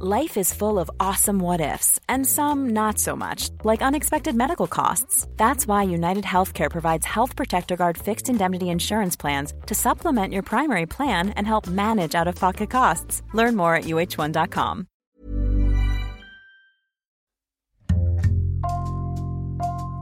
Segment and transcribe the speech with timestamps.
[0.00, 4.66] Life is full of awesome what ifs and some not so much, like unexpected medical
[4.66, 5.28] costs.
[5.36, 10.42] That's why United Healthcare provides Health Protector Guard fixed indemnity insurance plans to supplement your
[10.42, 13.22] primary plan and help manage out-of-pocket costs.
[13.34, 14.86] Learn more at uh1.com.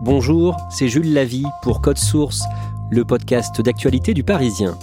[0.03, 2.45] Bonjour, c'est Jules Lavie pour Code Source,
[2.91, 4.75] le podcast d'actualité du Parisien.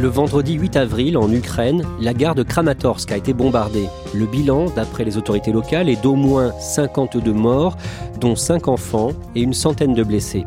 [0.00, 3.88] Le vendredi 8 avril, en Ukraine, la gare de Kramatorsk a été bombardée.
[4.14, 7.76] Le bilan, d'après les autorités locales, est d'au moins 52 morts,
[8.20, 10.44] dont 5 enfants et une centaine de blessés.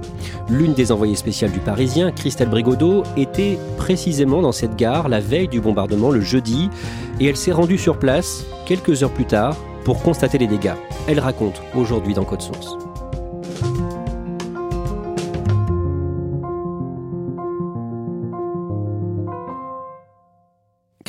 [0.49, 5.49] L'une des envoyées spéciales du Parisien, Christelle Brigodeau, était précisément dans cette gare la veille
[5.49, 6.69] du bombardement le jeudi,
[7.19, 10.75] et elle s'est rendue sur place quelques heures plus tard pour constater les dégâts.
[11.09, 12.80] Elle raconte aujourd'hui dans Code Source.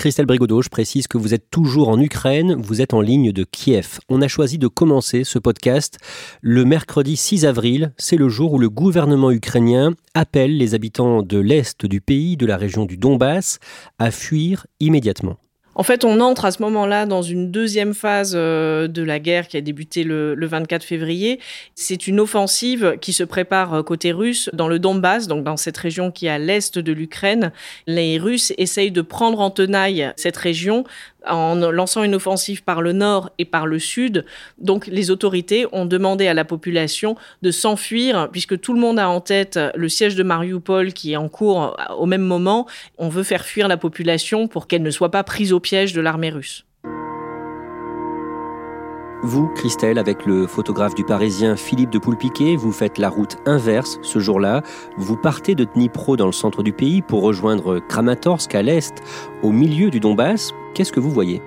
[0.03, 3.45] Christelle Brigodeau, je précise que vous êtes toujours en Ukraine, vous êtes en ligne de
[3.45, 4.01] Kiev.
[4.09, 5.99] On a choisi de commencer ce podcast
[6.41, 11.39] le mercredi 6 avril, c'est le jour où le gouvernement ukrainien appelle les habitants de
[11.39, 13.61] l'Est du pays, de la région du Donbass,
[14.01, 15.37] à fuir immédiatement.
[15.75, 19.49] En fait, on entre à ce moment-là dans une deuxième phase euh, de la guerre
[19.49, 21.41] qui a débuté le, 24 février.
[21.75, 25.79] C'est une offensive qui se prépare euh, côté russe dans le Donbass, donc dans cette
[25.79, 27.53] région qui est à l'est de l'Ukraine.
[27.87, 30.85] Les Russes essayent de prendre en tenaille cette région
[31.29, 34.25] en lançant une offensive par le nord et par le sud.
[34.59, 39.09] Donc les autorités ont demandé à la population de s'enfuir puisque tout le monde a
[39.09, 42.67] en tête le siège de Mariupol qui est en cours au même moment.
[42.99, 46.01] On veut faire fuir la population pour qu'elle ne soit pas prise au piège de
[46.01, 46.65] l'armée russe.
[49.25, 54.01] Vous, Christelle, avec le photographe du Parisien Philippe de Poulpiquet, vous faites la route inverse
[54.03, 54.63] ce jour-là.
[54.97, 58.93] Vous partez de Dnipro dans le centre du pays pour rejoindre Kramatorsk à l'est,
[59.45, 60.53] au milieu du Donbass.
[60.75, 61.41] Qu'est-ce que vous voyez?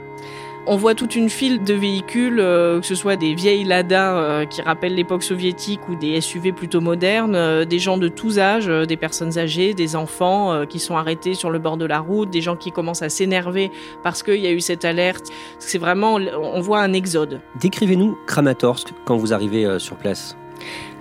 [0.67, 4.45] On voit toute une file de véhicules, euh, que ce soit des vieilles Lada euh,
[4.45, 8.65] qui rappellent l'époque soviétique ou des SUV plutôt modernes, euh, des gens de tous âges,
[8.65, 12.41] des personnes âgées, des enfants qui sont arrêtés sur le bord de la route, des
[12.41, 13.71] gens qui commencent à s'énerver
[14.01, 15.27] parce qu'il y a eu cette alerte.
[15.59, 17.41] C'est vraiment, on voit un exode.
[17.59, 20.35] Décrivez-nous Kramatorsk quand vous arrivez sur place.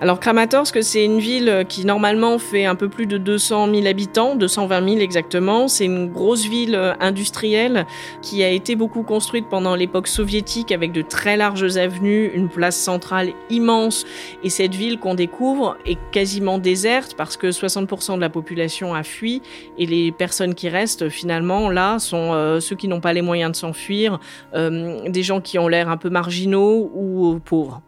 [0.01, 4.35] Alors Kramatorsk, c'est une ville qui normalement fait un peu plus de 200 000 habitants,
[4.35, 5.67] 220 000 exactement.
[5.67, 7.85] C'est une grosse ville industrielle
[8.21, 12.75] qui a été beaucoup construite pendant l'époque soviétique avec de très larges avenues, une place
[12.75, 14.05] centrale immense.
[14.43, 19.03] Et cette ville qu'on découvre est quasiment déserte parce que 60% de la population a
[19.03, 19.41] fui
[19.77, 23.51] et les personnes qui restent finalement là sont euh, ceux qui n'ont pas les moyens
[23.51, 24.19] de s'enfuir,
[24.53, 27.81] euh, des gens qui ont l'air un peu marginaux ou pauvres.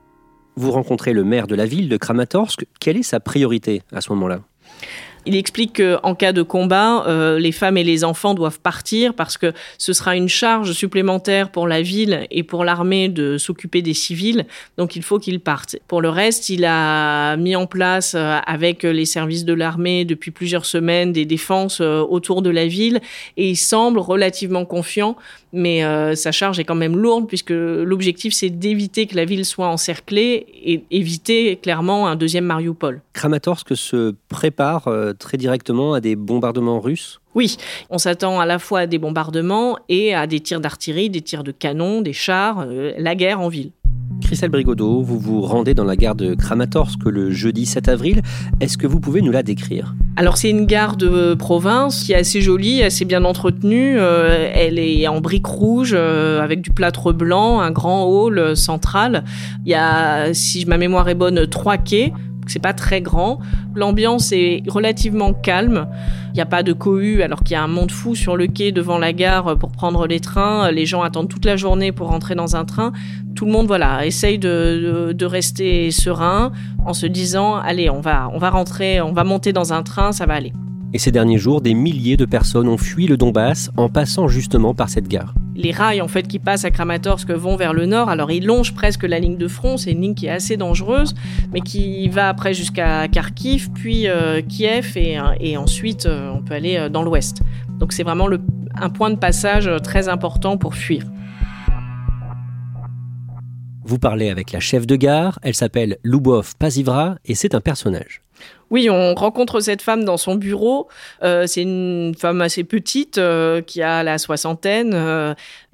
[0.57, 2.65] Vous rencontrez le maire de la ville de Kramatorsk.
[2.79, 4.39] Quelle est sa priorité à ce moment-là?
[5.27, 9.37] Il explique qu'en cas de combat, euh, les femmes et les enfants doivent partir parce
[9.37, 13.93] que ce sera une charge supplémentaire pour la ville et pour l'armée de s'occuper des
[13.93, 14.45] civils.
[14.77, 15.75] Donc il faut qu'ils partent.
[15.87, 20.31] Pour le reste, il a mis en place euh, avec les services de l'armée depuis
[20.31, 23.01] plusieurs semaines des défenses euh, autour de la ville
[23.35, 25.17] et il semble relativement confiant
[25.53, 25.81] mais
[26.15, 30.45] sa charge est quand même lourde puisque l'objectif c'est d'éviter que la ville soit encerclée
[30.63, 33.01] et éviter clairement un deuxième Mariupol.
[33.13, 34.87] Kramatorsk se prépare
[35.17, 37.55] très directement à des bombardements russes oui,
[37.91, 41.43] on s'attend à la fois à des bombardements et à des tirs d'artillerie, des tirs
[41.43, 43.69] de canon, des chars, euh, la guerre en ville.
[44.23, 48.23] Christelle Brigodeau, vous vous rendez dans la gare de Kramatorsk le jeudi 7 avril.
[48.59, 49.93] Est-ce que vous pouvez nous la décrire?
[50.15, 53.99] Alors c'est une gare de province qui est assez jolie, assez bien entretenue.
[53.99, 59.23] Euh, elle est en briques rouges euh, avec du plâtre blanc, un grand hall central.
[59.63, 62.11] Il y a, si ma mémoire est bonne, trois quais
[62.51, 63.39] c'est pas très grand.
[63.75, 65.87] L'ambiance est relativement calme.
[66.29, 68.47] Il n'y a pas de cohue alors qu'il y a un monde fou sur le
[68.47, 70.71] quai devant la gare pour prendre les trains.
[70.71, 72.91] Les gens attendent toute la journée pour rentrer dans un train.
[73.35, 76.51] Tout le monde, voilà, essaye de, de, rester serein
[76.85, 80.11] en se disant, allez, on va, on va rentrer, on va monter dans un train,
[80.11, 80.53] ça va aller.
[80.93, 84.73] Et ces derniers jours, des milliers de personnes ont fui le Donbass en passant justement
[84.73, 85.33] par cette gare.
[85.53, 88.73] Les rails en fait qui passent à Kramatorsk vont vers le nord, alors ils longent
[88.73, 91.13] presque la ligne de front, c'est une ligne qui est assez dangereuse,
[91.51, 96.53] mais qui va après jusqu'à Kharkiv, puis euh, Kiev, et, et ensuite euh, on peut
[96.53, 97.41] aller euh, dans l'ouest.
[97.79, 98.29] Donc c'est vraiment
[98.75, 101.03] un point de passage très important pour fuir.
[103.83, 108.21] Vous parlez avec la chef de gare, elle s'appelle Lubov Pazivra et c'est un personnage.
[108.69, 110.87] Oui, on rencontre cette femme dans son bureau.
[111.23, 114.93] Euh, c'est une femme assez petite euh, qui a la soixantaine.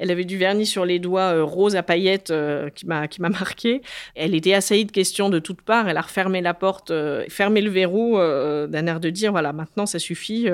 [0.03, 2.33] Euh, elle avait du vernis sur les doigts rose à paillettes
[2.75, 3.81] qui m'a qui m'a marqué.
[4.15, 5.88] Elle était assaillie de questions de toutes parts.
[5.88, 6.91] Elle a refermé la porte,
[7.29, 10.47] fermé le verrou d'un air de dire voilà maintenant ça suffit,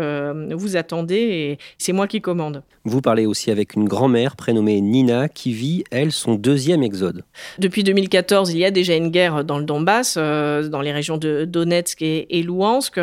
[0.51, 2.63] vous attendez et c'est moi qui commande.
[2.85, 7.23] Vous parlez aussi avec une grand-mère prénommée Nina qui vit elle son deuxième exode.
[7.57, 11.45] Depuis 2014, il y a déjà une guerre dans le Donbass, dans les régions de
[11.45, 12.99] Donetsk et, et Louhansk.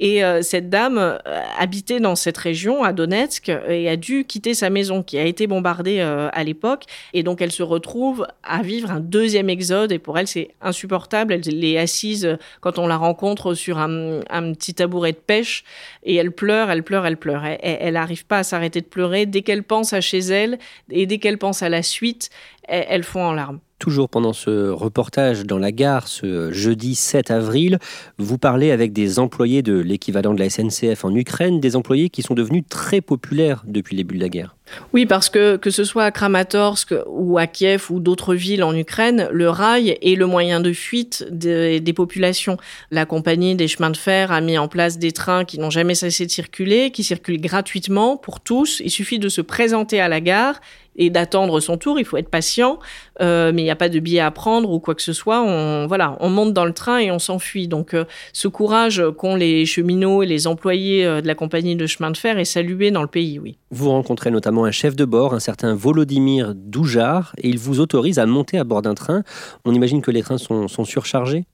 [0.00, 1.18] Et euh, cette dame euh,
[1.58, 5.46] habitait dans cette région, à Donetsk, et a dû quitter sa maison qui a été
[5.46, 6.84] bombardée euh, à l'époque.
[7.12, 9.92] Et donc, elle se retrouve à vivre un deuxième exode.
[9.92, 11.32] Et pour elle, c'est insupportable.
[11.32, 14.20] Elle est assise quand on la rencontre sur un,
[14.52, 15.64] petit tabouret de pêche.
[16.02, 17.44] Et elle pleure, elle pleure, elle pleure.
[17.44, 19.26] Elle n'arrive pas à s'arrêter de pleurer.
[19.26, 20.58] Dès qu'elle pense à chez elle
[20.90, 22.30] et dès qu'elle pense à la suite,
[22.68, 23.60] elle fond en larmes.
[23.78, 27.78] Toujours pendant ce reportage dans la gare, ce jeudi 7 avril,
[28.16, 32.22] vous parlez avec des employés de l'équivalent de la SNCF en Ukraine, des employés qui
[32.22, 34.56] sont devenus très populaires depuis le début de la guerre.
[34.92, 38.74] Oui, parce que que ce soit à Kramatorsk ou à Kiev ou d'autres villes en
[38.74, 42.56] Ukraine, le rail est le moyen de fuite des, des, populations.
[42.90, 45.94] La compagnie des chemins de fer a mis en place des trains qui n'ont jamais
[45.94, 48.80] cessé de circuler, qui circulent gratuitement pour tous.
[48.84, 50.60] Il suffit de se présenter à la gare
[50.96, 51.98] et d'attendre son tour.
[51.98, 52.78] Il faut être patient,
[53.20, 55.42] euh, mais il n'y a pas de billet à prendre ou quoi que ce soit.
[55.42, 57.68] On, voilà, on monte dans le train et on s'enfuit.
[57.68, 61.86] Donc, euh, ce courage qu'ont les cheminots et les employés euh, de la compagnie de
[61.86, 63.58] chemin de fer est salué dans le pays, oui.
[63.70, 68.18] Vous rencontrez notamment un chef de bord, un certain Volodymyr Doujar, et il vous autorise
[68.18, 69.22] à monter à bord d'un train.
[69.64, 71.44] On imagine que les trains sont, sont surchargés?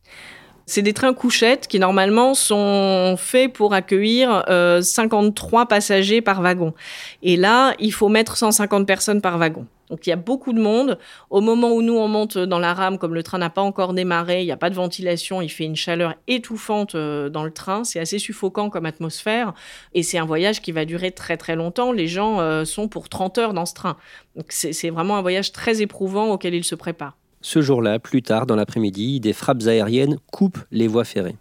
[0.67, 4.45] C'est des trains couchettes qui normalement sont faits pour accueillir
[4.83, 6.75] 53 euh, passagers par wagon.
[7.23, 9.67] Et là, il faut mettre 150 personnes par wagon.
[9.93, 10.99] Donc il y a beaucoup de monde.
[11.29, 13.93] Au moment où nous on monte dans la rame, comme le train n'a pas encore
[13.93, 17.51] démarré, il n'y a pas de ventilation, il fait une chaleur étouffante euh, dans le
[17.51, 17.85] train.
[17.85, 19.53] C'est assez suffocant comme atmosphère.
[19.93, 21.93] Et c'est un voyage qui va durer très très longtemps.
[21.93, 23.99] Les gens euh, sont pour 30 heures dans ce train.
[24.35, 27.19] Donc c'est vraiment un voyage très éprouvant auquel ils se préparent.
[27.45, 31.35] Ce jour-là, plus tard dans l'après-midi, des frappes aériennes coupent les voies ferrées.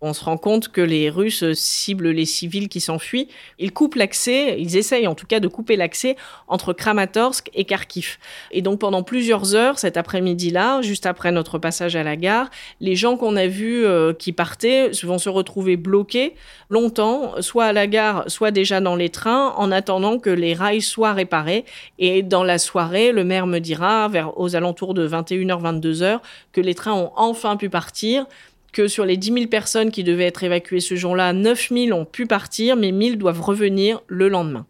[0.00, 3.26] On se rend compte que les Russes ciblent les civils qui s'enfuient.
[3.58, 6.14] Ils coupent l'accès, ils essayent en tout cas de couper l'accès
[6.46, 8.18] entre Kramatorsk et Kharkiv.
[8.52, 12.50] Et donc pendant plusieurs heures cet après-midi-là, juste après notre passage à la gare,
[12.80, 16.34] les gens qu'on a vus euh, qui partaient vont se retrouver bloqués
[16.70, 20.82] longtemps, soit à la gare, soit déjà dans les trains, en attendant que les rails
[20.82, 21.64] soient réparés.
[21.98, 26.20] Et dans la soirée, le maire me dira, vers aux alentours de 21 h 22h,
[26.52, 28.26] que les trains ont enfin pu partir,
[28.72, 32.04] que sur les 10 000 personnes qui devaient être évacuées ce jour-là, 9 000 ont
[32.04, 34.66] pu partir, mais 1 000 doivent revenir le lendemain.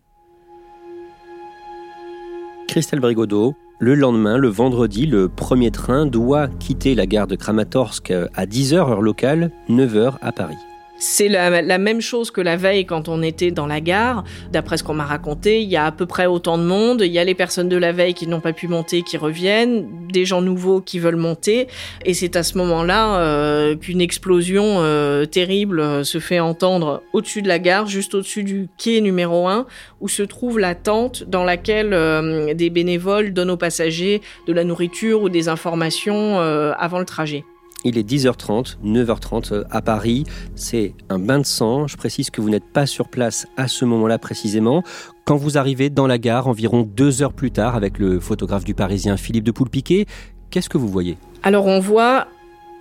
[2.68, 8.10] Christelle Brigodeau, le lendemain, le vendredi, le premier train doit quitter la gare de Kramatorsk
[8.10, 10.67] à 10h heure locale, 9h à Paris.
[11.00, 14.24] C'est la, même chose que la veille quand on était dans la gare.
[14.50, 17.02] D'après ce qu'on m'a raconté, il y a à peu près autant de monde.
[17.02, 19.86] Il y a les personnes de la veille qui n'ont pas pu monter, qui reviennent,
[20.12, 21.68] des gens nouveaux qui veulent monter.
[22.04, 27.42] Et c'est à ce moment-là euh, qu'une explosion euh, terrible euh, se fait entendre au-dessus
[27.42, 29.66] de la gare, juste au-dessus du quai numéro 1,
[30.00, 31.90] où se trouve la tente dans laquelle
[32.54, 37.44] des bénévoles donnent aux passagers de la nourriture ou des informations avant le trajet.
[37.84, 40.24] Il est 10h30, 9h30 euh, à Paris.
[40.56, 41.86] C'est un bain de sang.
[41.86, 44.82] Je précise que vous n'êtes pas sur place à ce moment-là précisément.
[45.24, 48.74] Quand vous arrivez dans la gare, environ deux heures plus tard, avec le photographe du
[48.74, 50.06] Parisien Philippe de Poulpiquet,
[50.50, 51.18] qu'est-ce que vous voyez?
[51.44, 52.26] Alors on voit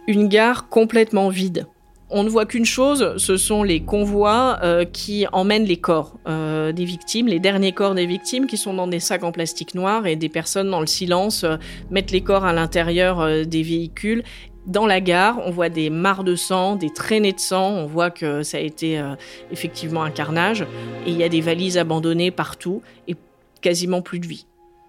[0.07, 1.67] une gare complètement vide.
[2.09, 6.71] On ne voit qu'une chose, ce sont les convois euh, qui emmènent les corps euh,
[6.71, 10.07] des victimes, les derniers corps des victimes qui sont dans des sacs en plastique noir
[10.07, 11.45] et des personnes dans le silence
[11.91, 14.23] mettent les corps à l'intérieur des véhicules
[14.67, 18.11] dans la gare, on voit des mares de sang, des traînées de sang, on voit
[18.11, 19.15] que ça a été euh,
[19.51, 20.61] effectivement un carnage,
[21.05, 23.15] et il y a des valises abandonnées partout, et
[23.61, 24.45] quasiment plus de vie.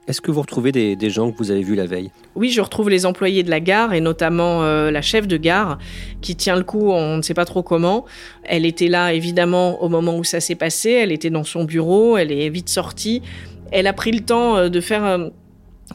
[0.09, 2.11] Est-ce que vous retrouvez des, gens que vous avez vus la veille?
[2.35, 5.79] Oui, je retrouve les employés de la gare et notamment euh, la chef de gare
[6.23, 8.07] qui tient le coup, on ne sait pas trop comment.
[8.45, 12.17] Elle était là évidemment au moment où ça s'est passé, elle était dans son bureau,
[12.17, 13.21] elle est vite sortie.
[13.71, 15.31] Elle a pris le temps euh, de faire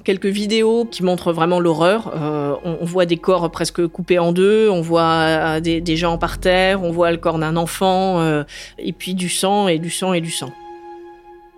[0.03, 2.11] quelques vidéos qui montrent vraiment l'horreur.
[2.15, 6.39] Euh, on, voit des corps presque coupés en deux, on voit euh, des, gens par
[6.39, 8.43] terre, on voit le corps d'un enfant, euh,
[8.77, 10.51] et puis du sang et du sang et du sang.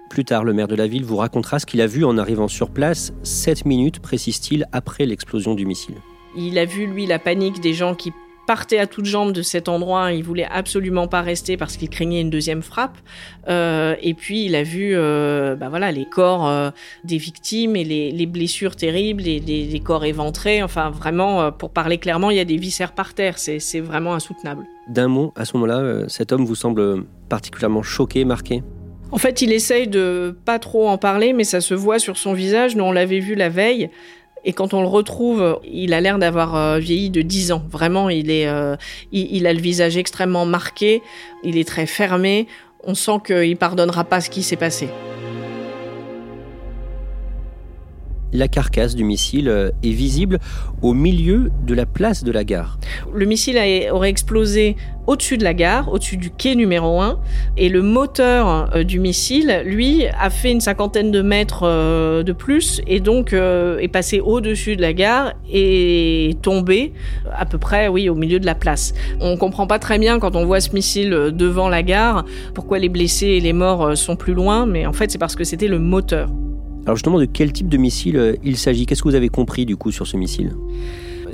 [0.09, 2.47] Plus tard, le maire de la ville vous racontera ce qu'il a vu en arrivant
[2.47, 5.95] sur place, 7 minutes, précise-t-il, après l'explosion du missile.
[6.37, 8.11] Il a vu, lui, la panique des gens qui
[8.45, 10.11] partait à toutes jambes de cet endroit.
[10.11, 12.97] Il voulait absolument pas rester parce qu'il craignait une deuxième frappe.
[13.47, 16.71] Euh, et puis il a vu, euh, bah voilà, les corps euh,
[17.03, 20.63] des victimes et les, blessures terribles, et les, corps éventrés.
[20.63, 23.37] Enfin, vraiment, pour parler clairement, il y a des viscères par terre.
[23.37, 24.65] C'est vraiment insoutenable.
[24.87, 28.63] D'un mot, à ce moment-là, cet homme vous semble particulièrement choqué, marqué?
[29.11, 32.33] En fait, il essaye de pas trop en parler, mais ça se voit sur son
[32.33, 32.75] visage.
[32.75, 33.89] Nous, on l'avait vu la veille.
[34.45, 37.63] Et quand on le retrouve, il a l'air d'avoir euh, vieilli de 10 ans.
[37.69, 38.75] Vraiment, il, est, euh,
[39.11, 41.01] il, a le visage extrêmement marqué,
[41.43, 42.47] il est très fermé.
[42.83, 44.87] On sent qu'il pardonnera pas ce qui s'est passé.
[48.35, 50.39] La carcasse du missile euh, est visible
[50.81, 52.77] au milieu de la place de la gare.
[53.13, 53.59] Le missile
[53.91, 54.75] aurait explosé
[55.07, 57.19] au-dessus de la gare, au-dessus du quai numéro 1,
[57.57, 62.33] et le moteur euh, du missile, lui, a fait une cinquantaine de mètres euh, de
[62.33, 66.93] plus, et donc est passé au-dessus de la gare et est tombé
[67.35, 68.93] à peu près, oui, au milieu de la place.
[69.19, 72.89] On comprend pas très bien quand on voit ce missile devant la gare, pourquoi les
[72.89, 75.79] blessés et les morts sont plus loin, mais en fait c'est parce que c'était le
[75.79, 76.29] moteur.
[76.85, 78.85] Alors justement, de quel type de missile euh, il s'agit?
[78.85, 80.53] Qu'est-ce que vous avez compris du coup sur ce missile?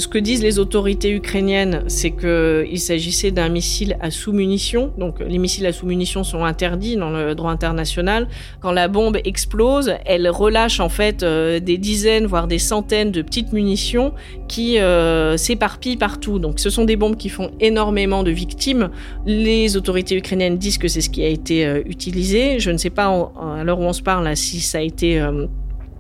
[0.02, 4.92] Ce que disent les autorités ukrainiennes, c'est qu'il s'agissait d'un missile à sous-munitions.
[4.98, 8.28] Donc les missiles à sous-munitions sont interdits dans le droit international.
[8.60, 13.22] Quand la bombe explose, elle relâche en fait euh, des dizaines, voire des centaines de
[13.22, 14.14] petites munitions
[14.48, 16.40] qui euh, s'éparpillent partout.
[16.40, 18.90] Donc ce sont des bombes qui font énormément de victimes.
[19.26, 22.60] Les autorités ukrainiennes disent que c'est ce qui a été euh, utilisé.
[22.60, 25.22] Je ne sais pas à l'heure où on se parle si ça a été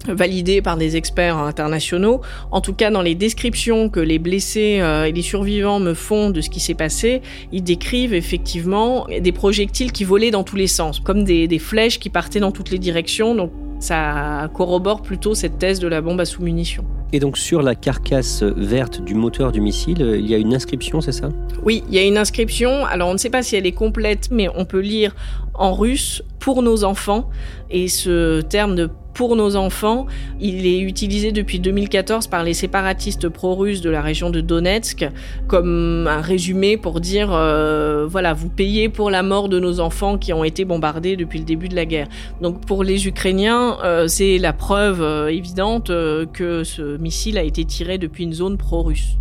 [0.07, 2.21] validé par des experts internationaux.
[2.51, 6.29] En tout cas, dans les descriptions que les blessés euh, et les survivants me font
[6.29, 10.67] de ce qui s'est passé, ils décrivent effectivement des projectiles qui volaient dans tous les
[10.67, 13.35] sens, comme des, des flèches qui partaient dans toutes les directions.
[13.35, 16.85] Donc, ça corrobore plutôt cette thèse de la bombe à sous-munitions.
[17.13, 21.01] Et donc sur la carcasse verte du moteur du missile, il y a une inscription,
[21.01, 21.29] c'est ça?
[21.63, 22.85] Oui, il y a une inscription.
[22.85, 25.13] Alors on ne sait pas si elle est complète, mais on peut lire
[25.55, 27.29] en russe pour nos enfants.
[27.69, 30.07] Et ce terme de pour nos enfants.
[30.39, 35.07] Il est utilisé depuis 2014 par les séparatistes pro-russes de la région de Donetsk
[35.47, 40.17] comme un résumé pour dire euh, voilà, vous payez pour la mort de nos enfants
[40.17, 42.07] qui ont été bombardés depuis le début de la guerre.
[42.41, 45.87] Donc pour les Ukrainiens, euh, c'est la preuve euh, évidente
[46.33, 49.17] que ce missile a été tiré depuis une zone pro-russe.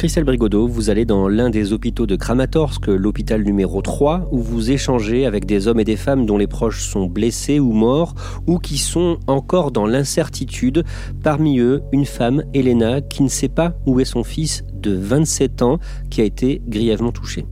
[0.00, 4.70] Christelle Brigodeau, vous allez dans l'un des hôpitaux de Kramatorsk, l'hôpital numéro 3, où vous
[4.70, 8.14] échangez avec des hommes et des femmes dont les proches sont blessés ou morts,
[8.46, 10.84] ou qui sont encore dans l'incertitude.
[11.22, 15.60] Parmi eux, une femme, Elena, qui ne sait pas où est son fils de 27
[15.60, 15.78] ans,
[16.08, 17.44] qui a été grièvement touché.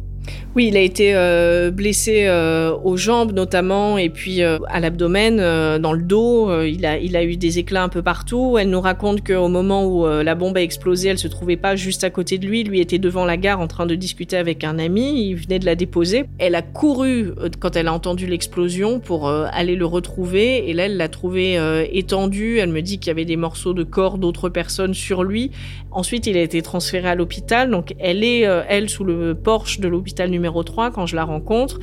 [0.59, 5.37] Oui, il a été euh, blessé euh, aux jambes notamment et puis euh, à l'abdomen,
[5.79, 6.51] dans le dos.
[6.65, 8.59] il, a, il a eu des éclats un peu partout.
[8.59, 12.03] Elle nous raconte qu'au moment où la bombe a explosé, elle se trouvait pas juste
[12.03, 12.65] à côté de lui.
[12.65, 15.29] Lui était devant la gare en train de discuter avec un ami.
[15.29, 16.25] Il venait de la déposer.
[16.39, 20.69] Elle a couru quand elle a entendu l'explosion pour aller le retrouver.
[20.69, 21.57] Et là, elle l'a trouvé
[21.93, 22.59] étendu.
[22.59, 25.53] Elle me dit qu'il y avait des morceaux de corps d'autres personnes sur lui.
[25.93, 27.71] Ensuite, il a été transféré à l'hôpital.
[27.71, 31.79] Donc, elle est, elle, sous le porche de l'hôpital numéro 3 quand je la rencontre.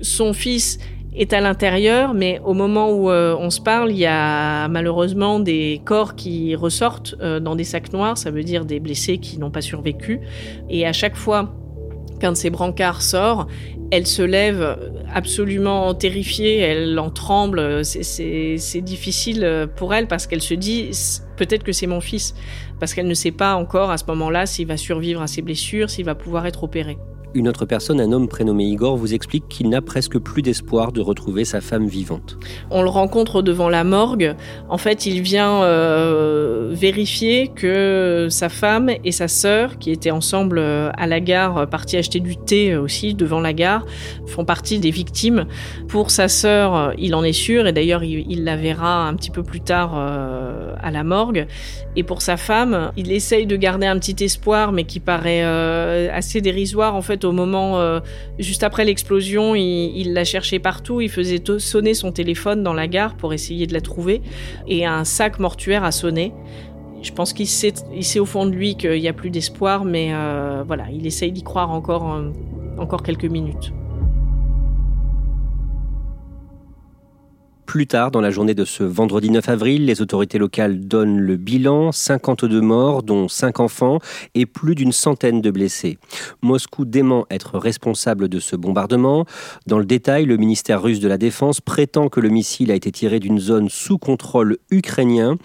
[0.00, 0.78] Son fils
[1.14, 5.40] est à l'intérieur, mais au moment où euh, on se parle, il y a malheureusement
[5.40, 9.38] des corps qui ressortent euh, dans des sacs noirs, ça veut dire des blessés qui
[9.38, 10.20] n'ont pas survécu.
[10.70, 11.54] Et à chaque fois
[12.18, 13.46] qu'un de ces brancards sort,
[13.90, 14.78] elle se lève
[15.12, 20.88] absolument terrifiée, elle en tremble, c'est difficile pour elle parce qu'elle se dit
[21.36, 22.34] peut-être que c'est mon fils,
[22.80, 25.90] parce qu'elle ne sait pas encore à ce moment-là s'il va survivre à ses blessures,
[25.90, 26.96] s'il va pouvoir être opéré.
[27.34, 31.00] Une autre personne, un homme prénommé Igor, vous explique qu'il n'a presque plus d'espoir de
[31.00, 32.36] retrouver sa femme vivante.
[32.70, 34.36] On le rencontre devant la morgue.
[34.68, 40.58] En fait, il vient euh, vérifier que sa femme et sa sœur, qui étaient ensemble
[40.58, 43.86] euh, à la gare, partis acheter du thé aussi devant la gare,
[44.26, 45.46] font partie des victimes.
[45.88, 49.42] Pour sa sœur, il en est sûr, et d'ailleurs, il, la verra un petit peu
[49.42, 51.46] plus tard euh, à la morgue.
[51.96, 56.40] Et pour sa femme, il essaye de garder un petit espoir, mais qui paraît assez
[56.42, 58.00] dérisoire en fait au moment euh,
[58.38, 61.00] juste après l'explosion, il, l'a cherché partout.
[61.00, 64.22] Il faisait sonner son téléphone dans la gare pour essayer de la trouver.
[64.66, 66.32] Et un sac mortuaire a sonné.
[67.02, 69.84] Je pense qu'il sait, il sait au fond de lui qu'il n'y a plus d'espoir,
[69.84, 72.30] mais euh, voilà, il essaye d'y croire encore, euh,
[72.78, 73.72] encore quelques minutes.
[77.72, 81.36] Plus tard, dans la journée de ce vendredi 9 avril, les autorités locales donnent le
[81.38, 83.98] bilan 52 morts, dont 5 enfants,
[84.34, 85.96] et plus d'une centaine de blessés.
[86.42, 89.24] Moscou dément être responsable de ce bombardement.
[89.66, 92.92] Dans le détail, le ministère russe de la Défense prétend que le missile a été
[92.92, 95.38] tiré d'une zone sous contrôle ukrainien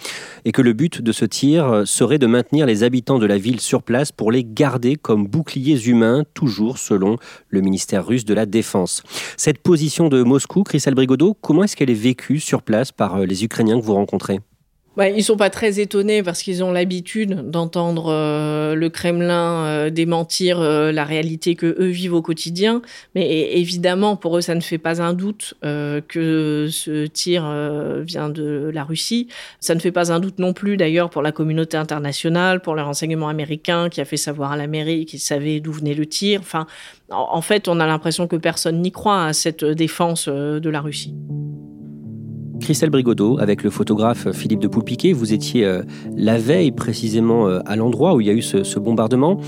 [0.43, 3.61] et que le but de ce tir serait de maintenir les habitants de la ville
[3.61, 7.15] sur place pour les garder comme boucliers humains, toujours selon
[7.47, 9.01] le ministère russe de la Défense.
[9.37, 13.43] Cette position de Moscou, Christelle Brigodeau, comment est-ce qu'elle est vécue sur place par les
[13.43, 14.39] Ukrainiens que vous rencontrez
[15.05, 19.89] ils ils sont pas très étonnés parce qu'ils ont l'habitude d'entendre euh, le Kremlin euh,
[19.89, 22.81] démentir euh, la réalité que eux vivent au quotidien.
[23.13, 27.43] Mais évidemment, pour eux, ça ne fait pas un doute que ce tir
[28.01, 29.27] vient de la Russie.
[29.59, 32.81] Ça ne fait pas un doute non plus, d'ailleurs, pour la communauté internationale, pour les
[32.81, 36.39] renseignements américains, qui a fait savoir à l'Amérique qu'ils savaient d'où venait le tir.
[36.41, 36.67] Enfin,
[37.09, 41.13] en fait, on a l'impression que personne n'y croit à cette défense de la Russie.
[42.59, 45.83] Christelle Brigodeau, avec le photographe Philippe de Poulpiquet, vous étiez euh,
[46.15, 49.39] la veille précisément euh, à l'endroit où il y a eu ce bombardement.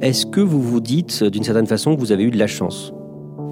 [0.00, 2.92] Est-ce que vous vous dites d'une certaine façon que vous avez eu de la chance?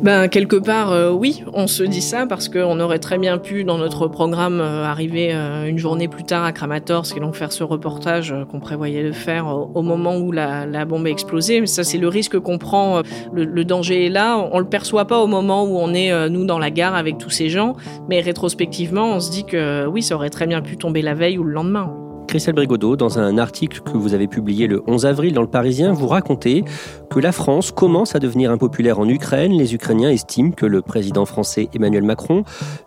[0.04, 3.64] Ben quelque part euh, oui, on se dit ça parce qu'on aurait très bien pu
[3.64, 7.52] dans notre programme euh, arriver euh, une journée plus tard à Kramatorsk et donc faire
[7.52, 11.62] ce reportage qu'on prévoyait de faire au, moment où la, la, bombe a explosé.
[11.62, 13.00] Mais ça c'est le risque qu'on prend.
[13.32, 16.44] Le, le, danger est là, on le perçoit pas au moment où on est nous
[16.44, 17.74] dans la gare avec tous ces gens,
[18.10, 21.38] mais rétrospectivement on se dit que oui, ça aurait très bien pu tomber la veille
[21.38, 22.03] ou le lendemain.
[22.26, 25.92] Christelle Brigodeau, dans un article que vous avez publié le 11 avril dans le Parisien,
[25.92, 26.64] vous racontez
[27.10, 29.52] que la France commence à devenir impopulaire en Ukraine.
[29.52, 32.44] Les Ukrainiens estiment que le président français Emmanuel Macron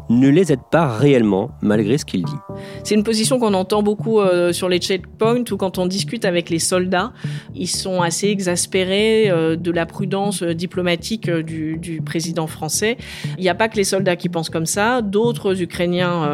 [0.10, 2.36] ne les aide pas réellement, malgré ce qu'il dit.
[2.84, 6.50] C'est une position qu'on entend beaucoup euh, sur les checkpoints ou quand on discute avec
[6.50, 7.14] les soldats.
[7.56, 12.98] Ils sont assez exaspérés euh, de la prudence euh, diplomatique du, du, président français.
[13.38, 15.02] Il n'y a pas que les soldats qui pensent comme ça.
[15.02, 16.28] D'autres Ukrainiens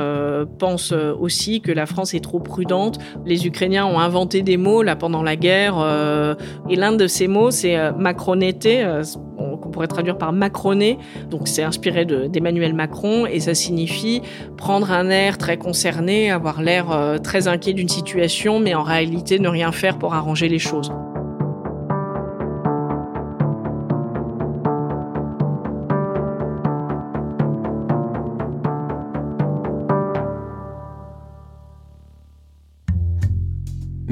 [0.59, 2.92] pensent aussi que la France est trop prudente
[3.25, 6.35] les Ukrainiens ont inventé des mots là pendant la guerre, euh,
[6.69, 9.03] et l'un de ces mots c'est euh, macronété, euh,
[9.37, 10.97] qu'on pourrait traduire par macroné.
[11.29, 14.21] Donc c'est inspiré d'Emmanuel Macron et ça signifie
[14.57, 19.49] prendre un air très concerné, avoir l'air très inquiet d'une situation, mais en réalité ne
[19.49, 20.91] rien faire pour arranger les choses.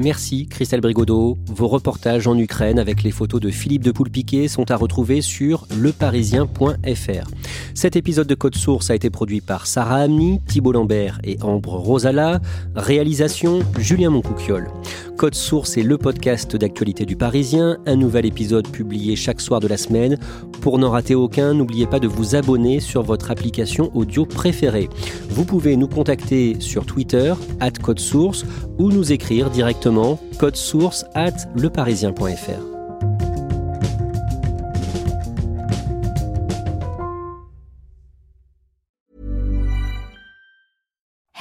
[0.02, 1.38] Merci Christelle Brigodeau.
[1.46, 5.64] Vos reportages en Ukraine avec les photos de Philippe de Poulpiquet sont à retrouver sur
[5.78, 7.30] leparisien.fr.
[7.74, 11.76] Cet épisode de Code Source a été produit par Sarah Amni, Thibault Lambert et Ambre
[11.76, 12.40] Rosala.
[12.74, 14.68] Réalisation Julien Moncouquiole.
[15.16, 19.68] Code Source est le podcast d'actualité du Parisien, un nouvel épisode publié chaque soir de
[19.68, 20.18] la semaine.
[20.60, 24.88] Pour n'en rater aucun, n'oubliez pas de vous abonner sur votre application audio préférée.
[25.28, 28.44] Vous pouvez nous contacter sur Twitter, at Code Source,
[28.78, 30.18] ou nous écrire directement
[30.54, 32.71] source at leparisien.fr.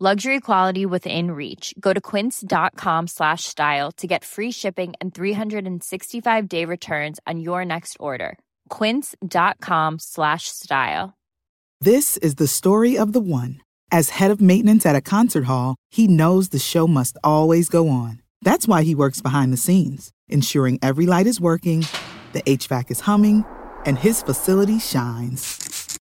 [0.00, 1.72] Luxury quality within reach.
[1.78, 7.96] Go to quince.com slash style to get free shipping and 365-day returns on your next
[8.00, 8.36] order.
[8.70, 11.14] quince.com slash style.
[11.80, 13.60] This is the story of the one.
[13.92, 17.88] As head of maintenance at a concert hall, he knows the show must always go
[17.88, 18.20] on.
[18.42, 21.86] That's why he works behind the scenes, ensuring every light is working,
[22.32, 23.44] the HVAC is humming,
[23.86, 25.63] and his facility shines.